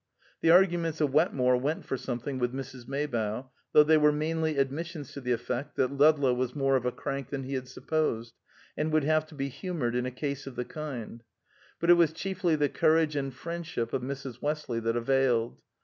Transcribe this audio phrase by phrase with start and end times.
[0.41, 2.87] The arguments of Wetmore went for something with Mrs.
[2.87, 6.91] Maybough, though they were mainly admissions to the effect that Ludlow was more of a
[6.91, 8.33] crank than he had supposed,
[8.75, 11.21] and would have to be humored in a case of the kind;
[11.79, 14.41] but it was chiefly the courage and friendship of Mrs.
[14.41, 15.61] Westley that availed.